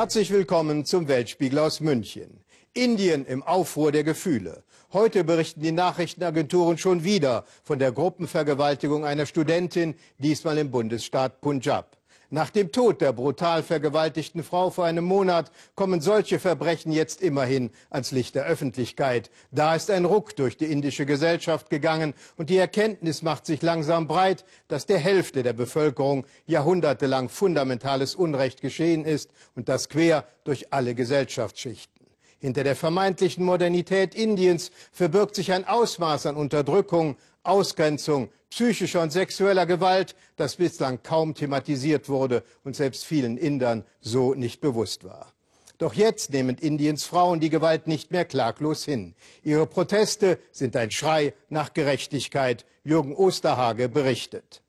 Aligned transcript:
Herzlich 0.00 0.30
willkommen 0.30 0.84
zum 0.84 1.08
Weltspiegel 1.08 1.58
aus 1.58 1.80
München. 1.80 2.44
Indien 2.72 3.26
im 3.26 3.42
Aufruhr 3.42 3.90
der 3.90 4.04
Gefühle. 4.04 4.62
Heute 4.92 5.24
berichten 5.24 5.60
die 5.60 5.72
Nachrichtenagenturen 5.72 6.78
schon 6.78 7.02
wieder 7.02 7.44
von 7.64 7.80
der 7.80 7.90
Gruppenvergewaltigung 7.90 9.04
einer 9.04 9.26
Studentin, 9.26 9.96
diesmal 10.18 10.56
im 10.58 10.70
Bundesstaat 10.70 11.40
Punjab. 11.40 11.97
Nach 12.30 12.50
dem 12.50 12.72
Tod 12.72 13.00
der 13.00 13.14
brutal 13.14 13.62
vergewaltigten 13.62 14.42
Frau 14.42 14.68
vor 14.68 14.84
einem 14.84 15.04
Monat 15.04 15.50
kommen 15.74 16.02
solche 16.02 16.38
Verbrechen 16.38 16.92
jetzt 16.92 17.22
immerhin 17.22 17.70
ans 17.88 18.10
Licht 18.10 18.34
der 18.34 18.44
Öffentlichkeit. 18.44 19.30
Da 19.50 19.74
ist 19.74 19.90
ein 19.90 20.04
Ruck 20.04 20.36
durch 20.36 20.58
die 20.58 20.66
indische 20.66 21.06
Gesellschaft 21.06 21.70
gegangen 21.70 22.12
und 22.36 22.50
die 22.50 22.58
Erkenntnis 22.58 23.22
macht 23.22 23.46
sich 23.46 23.62
langsam 23.62 24.06
breit, 24.08 24.44
dass 24.68 24.84
der 24.84 24.98
Hälfte 24.98 25.42
der 25.42 25.54
Bevölkerung 25.54 26.26
jahrhundertelang 26.44 27.30
fundamentales 27.30 28.14
Unrecht 28.14 28.60
geschehen 28.60 29.06
ist 29.06 29.30
und 29.54 29.70
das 29.70 29.88
quer 29.88 30.26
durch 30.44 30.70
alle 30.70 30.94
Gesellschaftsschichten. 30.94 31.98
Hinter 32.40 32.62
der 32.62 32.76
vermeintlichen 32.76 33.42
Modernität 33.42 34.14
Indiens 34.14 34.70
verbirgt 34.92 35.34
sich 35.34 35.50
ein 35.52 35.66
Ausmaß 35.66 36.26
an 36.26 36.36
Unterdrückung, 36.36 37.16
Ausgrenzung, 37.48 38.30
psychischer 38.50 39.02
und 39.02 39.10
sexueller 39.10 39.66
Gewalt, 39.66 40.14
das 40.36 40.56
bislang 40.56 41.02
kaum 41.02 41.34
thematisiert 41.34 42.08
wurde 42.08 42.44
und 42.62 42.76
selbst 42.76 43.04
vielen 43.06 43.38
Indern 43.38 43.84
so 44.00 44.34
nicht 44.34 44.60
bewusst 44.60 45.04
war. 45.04 45.32
Doch 45.78 45.94
jetzt 45.94 46.32
nehmen 46.32 46.56
Indiens 46.56 47.04
Frauen 47.04 47.40
die 47.40 47.50
Gewalt 47.50 47.86
nicht 47.86 48.10
mehr 48.10 48.24
klaglos 48.24 48.84
hin. 48.84 49.14
Ihre 49.42 49.66
Proteste 49.66 50.38
sind 50.50 50.76
ein 50.76 50.90
Schrei 50.90 51.34
nach 51.48 51.72
Gerechtigkeit. 51.72 52.66
Jürgen 52.84 53.14
Osterhage 53.14 53.88
berichtet. 53.88 54.62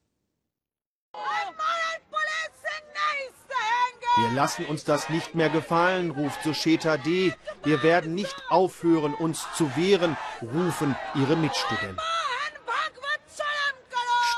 Wir 4.17 4.31
lassen 4.35 4.65
uns 4.65 4.84
das 4.84 5.09
nicht 5.09 5.34
mehr 5.34 5.49
gefallen, 5.49 6.11
ruft 6.11 6.43
Susheta 6.43 6.98
D. 6.98 7.34
Wir 7.63 7.84
werden 7.84 8.13
nicht 8.15 8.35
aufhören, 8.49 9.13
uns 9.13 9.45
zu 9.55 9.76
wehren, 9.77 10.17
rufen 10.41 10.95
ihre 11.15 11.37
Mitstudenten. 11.37 11.98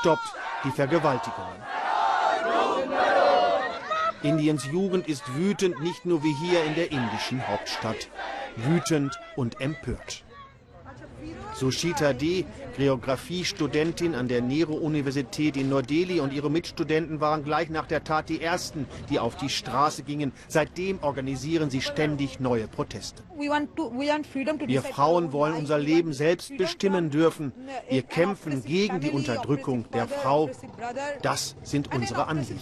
Stoppt 0.02 0.34
die 0.64 0.72
Vergewaltigungen. 0.72 1.62
Indiens 4.24 4.66
Jugend 4.66 5.06
ist 5.06 5.22
wütend, 5.36 5.80
nicht 5.80 6.04
nur 6.04 6.24
wie 6.24 6.34
hier 6.44 6.64
in 6.64 6.74
der 6.74 6.90
indischen 6.90 7.46
Hauptstadt. 7.46 8.08
Wütend 8.56 9.16
und 9.36 9.60
empört. 9.60 10.24
Sushita 11.62 12.12
D., 12.12 12.44
Geografiestudentin 12.76 14.16
an 14.16 14.26
der 14.26 14.42
Nehru-Universität 14.42 15.56
in 15.56 15.68
Neu-Delhi 15.68 16.18
und 16.18 16.32
ihre 16.32 16.50
Mitstudenten 16.50 17.20
waren 17.20 17.44
gleich 17.44 17.70
nach 17.70 17.86
der 17.86 18.02
Tat 18.02 18.28
die 18.28 18.40
ersten, 18.42 18.88
die 19.10 19.20
auf 19.20 19.36
die 19.36 19.48
Straße 19.48 20.02
gingen. 20.02 20.32
Seitdem 20.48 20.98
organisieren 21.02 21.70
sie 21.70 21.80
ständig 21.80 22.40
neue 22.40 22.66
Proteste. 22.66 23.22
Wir 23.38 24.82
Frauen 24.82 25.32
wollen 25.32 25.54
unser 25.54 25.78
Leben 25.78 26.12
selbst 26.12 26.56
bestimmen 26.56 27.10
dürfen. 27.10 27.52
Wir 27.88 28.02
kämpfen 28.02 28.64
gegen 28.64 28.98
die 28.98 29.10
Unterdrückung 29.10 29.84
der 29.92 30.08
Frau. 30.08 30.50
Das 31.22 31.54
sind 31.62 31.94
unsere 31.94 32.26
Anliegen. 32.26 32.58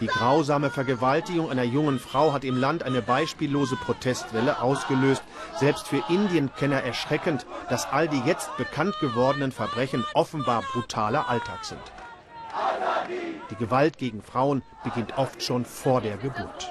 Die 0.00 0.06
grausame 0.06 0.70
Vergewaltigung 0.70 1.50
einer 1.50 1.62
jungen 1.62 1.98
Frau 1.98 2.32
hat 2.32 2.44
im 2.44 2.56
Land 2.56 2.82
eine 2.82 3.02
beispiellose 3.02 3.76
Protestwelle 3.76 4.62
ausgelöst. 4.62 5.22
Selbst 5.58 5.86
für 5.88 6.02
Indienkenner 6.08 6.82
erschreckend, 6.82 7.44
dass 7.68 7.86
all 7.92 8.08
die 8.08 8.22
jetzt 8.24 8.56
bekannt 8.56 8.94
gewordenen 9.00 9.52
Verbrechen 9.52 10.04
offenbar 10.14 10.62
brutaler 10.72 11.28
Alltag 11.28 11.64
sind. 11.64 11.80
Die 13.50 13.56
Gewalt 13.56 13.98
gegen 13.98 14.22
Frauen 14.22 14.62
beginnt 14.84 15.18
oft 15.18 15.42
schon 15.42 15.66
vor 15.66 16.00
der 16.00 16.16
Geburt. 16.16 16.70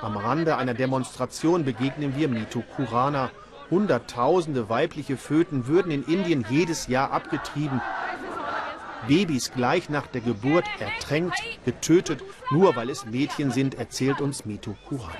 Am 0.00 0.16
Rande 0.16 0.56
einer 0.56 0.74
Demonstration 0.74 1.64
begegnen 1.64 2.16
wir 2.16 2.28
Mitu 2.28 2.62
Kurana. 2.74 3.30
Hunderttausende 3.70 4.68
weibliche 4.68 5.16
Föten 5.16 5.66
würden 5.66 5.92
in 5.92 6.04
Indien 6.04 6.44
jedes 6.48 6.86
Jahr 6.86 7.12
abgetrieben. 7.12 7.82
Babys 9.08 9.50
gleich 9.52 9.88
nach 9.88 10.06
der 10.06 10.20
Geburt 10.20 10.64
ertränkt, 10.78 11.42
getötet, 11.64 12.22
nur 12.50 12.76
weil 12.76 12.90
es 12.90 13.06
Mädchen 13.06 13.50
sind, 13.50 13.74
erzählt 13.74 14.20
uns 14.20 14.44
Mitu 14.44 14.74
Kuran. 14.86 15.16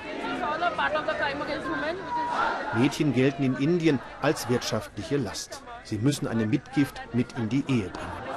Mädchen 2.74 3.14
gelten 3.14 3.42
in 3.42 3.56
Indien 3.56 3.98
als 4.20 4.48
wirtschaftliche 4.50 5.16
Last. 5.16 5.62
Sie 5.84 5.98
müssen 5.98 6.28
eine 6.28 6.46
Mitgift 6.46 7.00
mit 7.14 7.32
in 7.32 7.48
die 7.48 7.64
Ehe 7.66 7.88
bringen. 7.88 8.28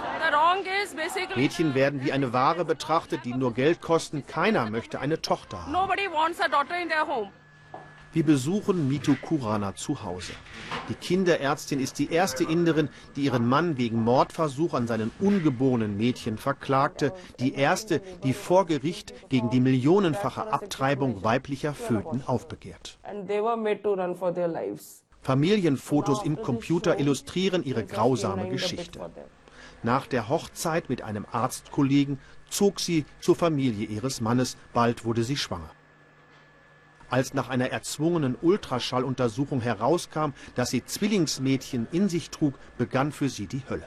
Mädchen 1.35 1.75
werden 1.75 2.03
wie 2.03 2.13
eine 2.13 2.31
Ware 2.31 2.63
betrachtet, 2.63 3.25
die 3.25 3.33
nur 3.33 3.53
Geld 3.53 3.81
kosten. 3.81 4.25
Keiner 4.25 4.69
möchte 4.69 4.99
eine 5.01 5.21
Tochter 5.21 5.65
haben. 5.65 5.73
Wir 8.13 8.25
besuchen 8.25 8.89
Mitu 8.89 9.15
Kurana 9.15 9.75
zu 9.75 10.03
Hause. 10.03 10.33
Die 10.89 10.95
Kinderärztin 10.95 11.79
ist 11.79 11.97
die 11.97 12.11
erste 12.11 12.43
Inderin, 12.43 12.89
die 13.15 13.21
ihren 13.21 13.47
Mann 13.47 13.77
wegen 13.77 14.03
Mordversuch 14.03 14.73
an 14.73 14.85
seinen 14.85 15.11
ungeborenen 15.19 15.95
Mädchen 15.95 16.37
verklagte. 16.37 17.13
Die 17.39 17.53
erste, 17.53 18.01
die 18.23 18.33
vor 18.33 18.65
Gericht 18.65 19.13
gegen 19.29 19.49
die 19.49 19.61
millionenfache 19.61 20.51
Abtreibung 20.51 21.23
weiblicher 21.23 21.73
Föten 21.73 22.21
aufbegehrt. 22.25 22.99
Familienfotos 25.21 26.23
im 26.23 26.41
Computer 26.41 26.99
illustrieren 26.99 27.63
ihre 27.63 27.85
grausame 27.85 28.49
Geschichte. 28.49 28.99
Nach 29.83 30.05
der 30.05 30.27
Hochzeit 30.27 30.89
mit 30.89 31.01
einem 31.01 31.25
Arztkollegen 31.31 32.19
zog 32.49 32.79
sie 32.79 33.05
zur 33.21 33.35
Familie 33.35 33.87
ihres 33.87 34.19
Mannes. 34.19 34.57
Bald 34.73 35.05
wurde 35.05 35.23
sie 35.23 35.37
schwanger. 35.37 35.71
Als 37.11 37.33
nach 37.33 37.49
einer 37.49 37.69
erzwungenen 37.69 38.37
Ultraschalluntersuchung 38.41 39.59
herauskam, 39.59 40.31
dass 40.55 40.69
sie 40.69 40.85
Zwillingsmädchen 40.85 41.87
in 41.91 42.07
sich 42.07 42.29
trug, 42.29 42.53
begann 42.77 43.11
für 43.11 43.27
sie 43.27 43.47
die 43.47 43.61
Hölle. 43.69 43.85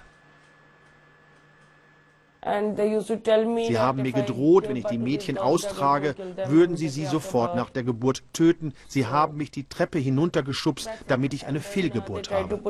Sie 2.44 3.78
haben 3.78 4.02
mir 4.02 4.12
gedroht, 4.12 4.68
wenn 4.68 4.76
ich 4.76 4.84
die 4.84 4.98
Mädchen 4.98 5.38
austrage, 5.38 6.14
würden 6.46 6.76
sie 6.76 6.90
sie 6.90 7.06
sofort 7.06 7.56
nach 7.56 7.70
der 7.70 7.84
Geburt 7.84 8.22
töten. 8.34 8.74
Sie 8.86 9.06
haben 9.06 9.38
mich 9.38 9.50
die 9.50 9.66
Treppe 9.66 9.98
hinuntergeschubst, 9.98 10.90
damit 11.08 11.32
ich 11.32 11.46
eine 11.46 11.60
Fehlgeburt 11.60 12.30
habe. 12.30 12.60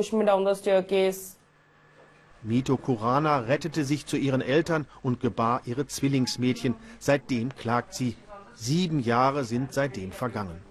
Mito 2.44 2.76
Kurana 2.76 3.38
rettete 3.38 3.84
sich 3.84 4.06
zu 4.06 4.18
ihren 4.18 4.42
Eltern 4.42 4.86
und 5.02 5.18
gebar 5.18 5.62
ihre 5.64 5.86
Zwillingsmädchen. 5.86 6.74
Seitdem 6.98 7.54
klagt 7.56 7.94
sie 7.94 8.16
Sieben 8.54 9.00
Jahre 9.00 9.44
sind 9.44 9.72
seitdem 9.72 10.12
vergangen. 10.12 10.62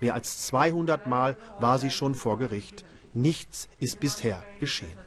Mehr 0.00 0.14
als 0.14 0.46
200 0.46 1.06
Mal 1.06 1.36
war 1.58 1.78
sie 1.78 1.90
schon 1.90 2.14
vor 2.14 2.38
Gericht. 2.38 2.84
Nichts 3.12 3.68
ist 3.78 4.00
bisher 4.00 4.42
geschehen. 4.58 4.98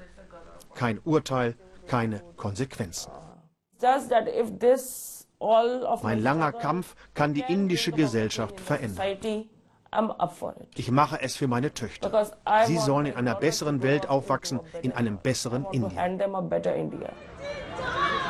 Kein 0.73 0.99
Urteil, 0.99 1.55
keine 1.87 2.21
Konsequenzen. 2.37 3.11
Mein 6.01 6.21
langer 6.21 6.51
Kampf 6.51 6.95
kann 7.13 7.33
die 7.33 7.43
indische 7.47 7.91
Gesellschaft 7.91 8.59
verändern. 8.59 9.17
Ich 10.75 10.91
mache 10.91 11.21
es 11.21 11.35
für 11.35 11.47
meine 11.47 11.73
Töchter. 11.73 12.31
Sie 12.65 12.77
sollen 12.77 13.05
in 13.07 13.15
einer 13.15 13.35
besseren 13.35 13.81
Welt 13.81 14.09
aufwachsen, 14.09 14.59
in 14.81 14.91
einem 14.91 15.17
besseren 15.19 15.65
Indien. 15.71 15.97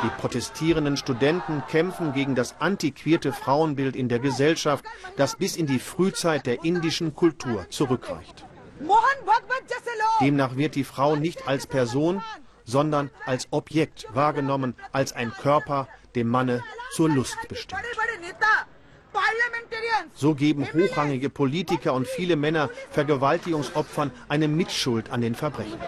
Die 0.05 0.21
protestierenden 0.21 0.97
Studenten 0.97 1.63
kämpfen 1.67 2.13
gegen 2.13 2.35
das 2.35 2.61
antiquierte 2.61 3.33
Frauenbild 3.33 3.95
in 3.95 4.07
der 4.07 4.19
Gesellschaft, 4.19 4.85
das 5.17 5.35
bis 5.35 5.55
in 5.55 5.65
die 5.65 5.79
Frühzeit 5.79 6.45
der 6.45 6.63
indischen 6.63 7.15
Kultur 7.15 7.67
zurückreicht. 7.71 8.45
Demnach 10.21 10.57
wird 10.57 10.75
die 10.75 10.83
Frau 10.83 11.15
nicht 11.15 11.47
als 11.47 11.65
Person, 11.65 12.21
sondern 12.65 13.09
als 13.25 13.47
Objekt 13.49 14.05
wahrgenommen, 14.13 14.75
als 14.91 15.11
ein 15.11 15.31
Körper, 15.31 15.87
dem 16.13 16.27
Manne 16.27 16.63
zur 16.91 17.09
Lust 17.09 17.39
bestimmt. 17.49 17.81
So 20.13 20.35
geben 20.35 20.67
hochrangige 20.71 21.31
Politiker 21.31 21.93
und 21.93 22.07
viele 22.07 22.35
Männer 22.35 22.69
Vergewaltigungsopfern 22.91 24.11
eine 24.29 24.47
Mitschuld 24.47 25.09
an 25.09 25.21
den 25.21 25.33
Verbrechen. 25.33 25.79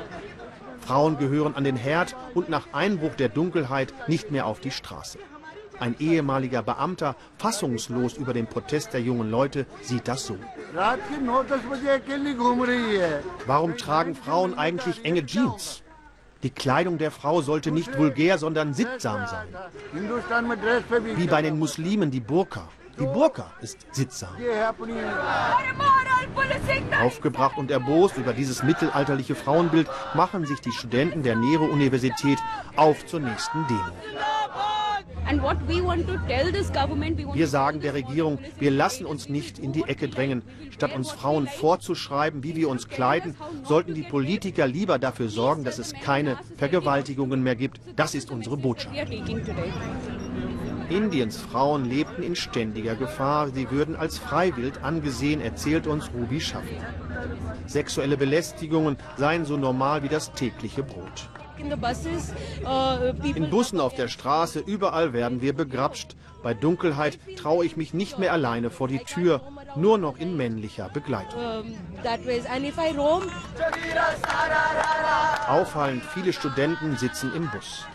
Frauen 0.88 1.18
gehören 1.18 1.54
an 1.54 1.66
den 1.66 1.76
Herd 1.76 2.16
und 2.34 2.48
nach 2.48 2.68
Einbruch 2.72 3.14
der 3.16 3.28
Dunkelheit 3.28 3.94
nicht 4.08 4.32
mehr 4.32 4.46
auf 4.46 4.62
die 4.62 4.72
Straße. 4.72 5.20
Ein 5.82 5.96
ehemaliger 6.00 6.64
Beamter, 6.64 7.18
fassungslos 7.38 8.14
über 8.14 8.34
den 8.34 8.48
Protest 8.48 8.94
der 8.94 9.02
jungen 9.02 9.30
Leute, 9.30 9.66
sieht 9.82 10.08
das 10.08 10.26
so. 10.26 10.38
Warum 13.46 13.78
tragen 13.78 14.16
Frauen 14.16 14.58
eigentlich 14.58 15.04
enge 15.04 15.26
Jeans? 15.26 15.84
Die 16.44 16.52
Kleidung 16.52 16.98
der 16.98 17.12
Frau 17.12 17.42
sollte 17.42 17.72
nicht 17.72 17.98
vulgär, 17.98 18.38
sondern 18.38 18.74
sittsam 18.74 19.28
sein. 19.28 19.48
Wie 21.18 21.28
bei 21.28 21.42
den 21.42 21.60
Muslimen 21.60 22.12
die 22.12 22.22
Burka. 22.22 22.70
Die 23.00 23.06
Burka 23.06 23.52
ist 23.62 23.86
sittsam. 23.92 24.30
Aufgebracht 27.02 27.58
und 27.58 27.70
erbost 27.70 28.18
über 28.18 28.34
dieses 28.34 28.64
mittelalterliche 28.64 29.36
Frauenbild 29.36 29.88
machen 30.16 30.46
sich 30.46 30.60
die 30.62 30.72
Studenten 30.72 31.22
der 31.22 31.36
Nehru-Universität 31.36 32.40
auf 32.76 33.06
zur 33.06 33.20
nächsten 33.20 33.66
Demo. 33.68 33.94
Wir 37.34 37.48
sagen 37.48 37.82
der 37.82 37.94
Regierung, 37.94 38.40
wir 38.60 38.72
lassen 38.72 39.06
uns 39.06 39.28
nicht 39.28 39.60
in 39.60 39.74
die 39.74 39.84
Ecke 39.84 40.08
drängen. 40.08 40.42
Statt 40.72 40.96
uns 40.96 41.12
Frauen 41.12 41.48
vorzuschreiben, 41.48 42.44
wie 42.44 42.56
wir 42.56 42.70
uns 42.70 42.88
kleiden, 42.88 43.36
sollten 43.64 43.94
die 43.94 44.04
Politiker 44.04 44.68
lieber 44.68 44.98
dafür 45.00 45.28
sorgen, 45.28 45.64
dass 45.66 45.80
es 45.80 45.94
keine 45.94 46.38
Vergewaltigungen 46.56 47.44
mehr 47.44 47.56
gibt. 47.56 47.82
Das 47.96 48.16
ist 48.16 48.32
unsere 48.32 48.58
Botschaft. 48.58 48.96
Indiens 50.90 51.38
Frauen 51.38 51.86
lebten 51.86 52.24
in 52.24 52.36
ständiger 52.36 52.96
Gefahr. 52.96 53.50
Sie 53.50 53.70
würden 53.72 53.96
als 53.96 54.18
Freiwild 54.18 54.84
angesehen, 54.84 55.42
erzählt 55.42 55.88
uns 55.88 56.10
Ruby 56.14 56.40
Schaffer. 56.40 56.66
Sexuelle 57.66 58.18
Belästigungen 58.18 58.98
seien 59.18 59.46
so 59.46 59.58
normal 59.58 60.04
wie 60.04 60.10
das 60.10 60.32
tägliche 60.32 60.84
Brot. 60.84 61.30
In 63.36 63.50
Bussen 63.50 63.80
auf 63.80 63.96
der 63.96 64.08
Straße, 64.08 64.60
überall 64.60 65.14
werden 65.14 65.42
wir 65.42 65.54
begrapscht. 65.54 66.16
Bei 66.44 66.54
Dunkelheit 66.54 67.20
traue 67.36 67.66
ich 67.66 67.76
mich 67.76 67.94
nicht 67.94 68.20
mehr 68.20 68.32
alleine 68.32 68.70
vor 68.70 68.88
die 68.88 69.00
Tür, 69.00 69.42
nur 69.76 69.98
noch 69.98 70.20
in 70.20 70.38
männlicher 70.38 70.90
Begleitung. 70.90 71.42
Auffallend 75.48 76.04
viele 76.14 76.32
Studenten 76.32 76.96
sitzen 76.96 77.34
im 77.36 77.50
Bus. 77.50 77.86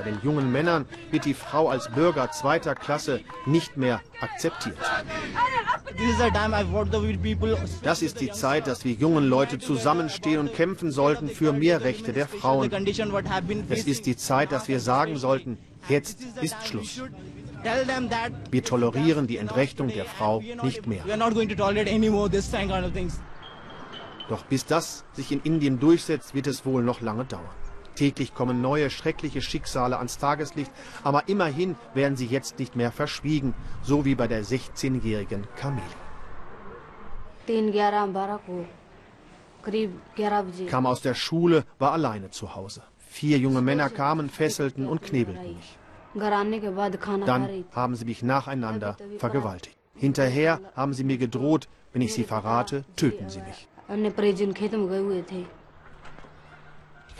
Bei 0.00 0.10
den 0.10 0.20
jungen 0.22 0.50
Männern 0.50 0.86
wird 1.10 1.26
die 1.26 1.34
Frau 1.34 1.68
als 1.68 1.90
Bürger 1.90 2.30
zweiter 2.30 2.74
Klasse 2.74 3.20
nicht 3.44 3.76
mehr 3.76 4.00
akzeptiert. 4.22 4.78
Das 7.82 8.00
ist 8.00 8.20
die 8.22 8.30
Zeit, 8.30 8.66
dass 8.66 8.86
wir 8.86 8.92
jungen 8.92 9.28
Leute 9.28 9.58
zusammenstehen 9.58 10.38
und 10.38 10.54
kämpfen 10.54 10.90
sollten 10.90 11.28
für 11.28 11.52
mehr 11.52 11.82
Rechte 11.82 12.14
der 12.14 12.28
Frauen. 12.28 12.70
Es 13.68 13.84
ist 13.84 14.06
die 14.06 14.16
Zeit, 14.16 14.52
dass 14.52 14.68
wir 14.68 14.80
sagen 14.80 15.16
sollten, 15.16 15.58
jetzt 15.90 16.20
ist 16.40 16.56
Schluss. 16.66 17.02
Wir 18.50 18.64
tolerieren 18.64 19.26
die 19.26 19.36
Entrechtung 19.36 19.88
der 19.88 20.06
Frau 20.06 20.42
nicht 20.62 20.86
mehr. 20.86 21.04
Doch 24.30 24.44
bis 24.44 24.64
das 24.64 25.04
sich 25.12 25.30
in 25.30 25.42
Indien 25.42 25.78
durchsetzt, 25.78 26.34
wird 26.34 26.46
es 26.46 26.64
wohl 26.64 26.82
noch 26.82 27.02
lange 27.02 27.26
dauern. 27.26 27.59
Täglich 27.94 28.34
kommen 28.34 28.60
neue 28.62 28.90
schreckliche 28.90 29.42
Schicksale 29.42 29.98
ans 29.98 30.18
Tageslicht, 30.18 30.70
aber 31.02 31.28
immerhin 31.28 31.76
werden 31.94 32.16
sie 32.16 32.26
jetzt 32.26 32.58
nicht 32.58 32.76
mehr 32.76 32.92
verschwiegen, 32.92 33.54
so 33.82 34.04
wie 34.04 34.14
bei 34.14 34.26
der 34.26 34.44
16-jährigen 34.44 35.46
Kameli. 35.56 35.82
Kam 40.68 40.86
aus 40.86 41.02
der 41.02 41.14
Schule, 41.14 41.64
war 41.78 41.92
alleine 41.92 42.30
zu 42.30 42.54
Hause. 42.54 42.82
Vier 42.98 43.38
junge 43.38 43.60
Männer 43.60 43.90
kamen, 43.90 44.30
fesselten 44.30 44.86
und 44.86 45.02
knebelten 45.02 45.56
mich. 45.56 45.78
Dann 47.26 47.64
haben 47.72 47.94
sie 47.96 48.04
mich 48.04 48.22
nacheinander 48.22 48.96
vergewaltigt. 49.18 49.76
Hinterher 49.94 50.60
haben 50.74 50.94
sie 50.94 51.04
mir 51.04 51.18
gedroht, 51.18 51.68
wenn 51.92 52.02
ich 52.02 52.14
sie 52.14 52.24
verrate, 52.24 52.84
töten 52.96 53.28
sie 53.28 53.40
mich. 53.42 53.68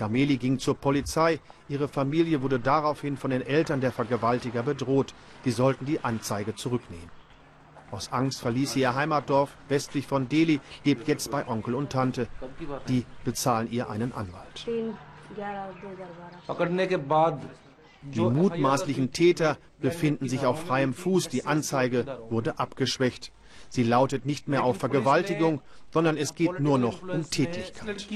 Kameli 0.01 0.39
ging 0.39 0.59
zur 0.59 0.77
Polizei. 0.77 1.41
Ihre 1.69 1.87
Familie 1.87 2.41
wurde 2.41 2.59
daraufhin 2.59 3.19
von 3.19 3.31
den 3.31 3.43
Eltern 3.43 3.83
der 3.83 3.93
Vergewaltiger 3.93 4.63
bedroht. 4.63 5.13
Die 5.45 5.51
sollten 5.51 5.85
die 5.85 6.03
Anzeige 6.03 6.55
zurücknehmen. 6.55 7.11
Aus 7.91 8.11
Angst 8.11 8.41
verließ 8.41 8.73
sie 8.73 8.81
ihr 8.81 8.95
Heimatdorf 8.95 9.51
westlich 9.69 10.07
von 10.07 10.27
Delhi, 10.27 10.61
lebt 10.85 11.07
jetzt 11.07 11.31
bei 11.31 11.47
Onkel 11.47 11.75
und 11.75 11.93
Tante. 11.93 12.29
Die 12.89 13.05
bezahlen 13.25 13.71
ihr 13.71 13.91
einen 13.91 14.15
Anwalt. 14.15 14.67
Die 18.03 18.21
mutmaßlichen 18.21 19.13
Täter 19.13 19.59
befinden 19.81 20.31
sich 20.31 20.47
auf 20.47 20.63
freiem 20.63 20.95
Fuß. 20.95 21.29
Die 21.29 21.45
Anzeige 21.45 22.21
wurde 22.31 22.59
abgeschwächt. 22.59 23.33
Sie 23.69 23.83
lautet 23.83 24.25
nicht 24.25 24.49
mehr 24.49 24.65
auf 24.65 24.79
Vergewaltigung, 24.79 25.61
sondern 25.93 26.17
es 26.17 26.35
geht 26.35 26.59
nur 26.59 26.79
noch 26.79 27.03
um 27.03 27.29
Tätlichkeit. 27.29 28.09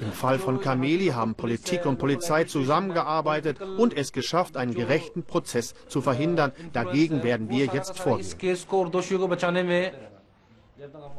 Im 0.00 0.12
Fall 0.12 0.38
von 0.38 0.60
Kameli 0.60 1.08
haben 1.08 1.34
Politik 1.34 1.84
und 1.86 1.98
Polizei 1.98 2.44
zusammengearbeitet 2.44 3.60
und 3.60 3.96
es 3.96 4.12
geschafft, 4.12 4.56
einen 4.56 4.74
gerechten 4.74 5.24
Prozess 5.24 5.74
zu 5.88 6.00
verhindern. 6.00 6.52
Dagegen 6.72 7.22
werden 7.22 7.48
wir 7.50 7.66
jetzt 7.66 7.98
vorgehen. 7.98 8.26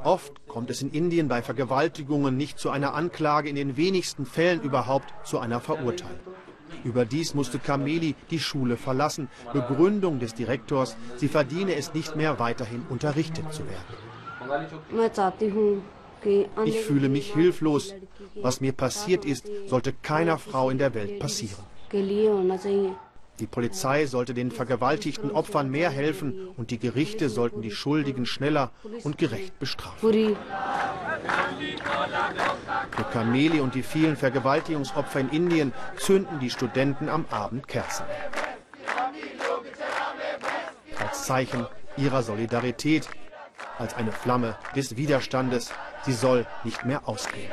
Oft 0.04 0.48
kommt 0.48 0.72
es 0.72 0.82
in 0.82 0.90
Indien 0.92 1.28
bei 1.28 1.44
Vergewaltigungen 1.44 2.36
nicht 2.36 2.58
zu 2.58 2.72
einer 2.72 2.96
Anklage, 2.96 3.50
in 3.50 3.56
den 3.56 3.78
wenigsten 3.78 4.26
Fällen 4.26 4.62
überhaupt 4.62 5.14
zu 5.24 5.38
einer 5.38 5.60
Verurteilung. 5.60 6.20
Überdies 6.84 7.36
musste 7.36 7.60
Kameli 7.60 8.16
die 8.32 8.40
Schule 8.40 8.78
verlassen. 8.78 9.30
Begründung 9.54 10.20
des 10.20 10.34
Direktors, 10.34 10.96
sie 11.18 11.28
verdiene 11.28 11.76
es 11.76 11.94
nicht 11.94 12.16
mehr, 12.16 12.40
weiterhin 12.40 12.84
unterrichtet 12.90 13.54
zu 13.54 13.64
werden. 13.68 13.86
Ich 16.66 16.80
fühle 16.82 17.10
mich 17.10 17.34
hilflos. 17.34 17.94
Was 18.36 18.62
mir 18.62 18.74
passiert 18.74 19.26
ist, 19.26 19.50
sollte 19.68 19.94
keiner 20.02 20.38
Frau 20.38 20.70
in 20.70 20.78
der 20.78 20.94
Welt 20.94 21.20
passieren. 21.20 21.64
Die 23.40 23.48
Polizei 23.48 24.06
sollte 24.06 24.34
den 24.36 24.52
vergewaltigten 24.52 25.32
Opfern 25.32 25.72
mehr 25.72 25.90
helfen 25.90 26.50
und 26.58 26.70
die 26.70 26.78
Gerichte 26.78 27.30
sollten 27.30 27.62
die 27.62 27.72
Schuldigen 27.72 28.26
schneller 28.26 28.72
und 29.04 29.18
gerecht 29.18 29.58
bestrafen. 29.58 30.38
Für 32.92 33.04
Kameli 33.12 33.60
und 33.60 33.74
die 33.74 33.84
vielen 33.84 34.16
Vergewaltigungsopfer 34.16 35.20
in 35.20 35.30
Indien 35.30 35.74
zünden 35.98 36.40
die 36.40 36.52
Studenten 36.52 37.10
am 37.10 37.26
Abend 37.32 37.68
Kerzen. 37.68 38.06
Als 41.00 41.26
Zeichen 41.26 41.66
ihrer 41.98 42.22
Solidarität, 42.22 43.10
als 43.82 43.94
eine 43.96 44.12
Flamme 44.12 44.56
des 44.76 44.96
Widerstandes, 44.96 45.72
sie 46.06 46.14
soll 46.14 46.46
nicht 46.64 46.86
mehr 46.86 47.08
ausgehen. 47.10 47.52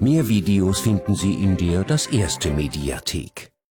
Mehr 0.00 0.28
Videos 0.28 0.80
finden 0.80 1.14
Sie 1.14 1.34
in 1.34 1.58
der 1.58 1.84
Das 1.84 2.06
Erste 2.06 2.50
Mediathek. 2.50 3.50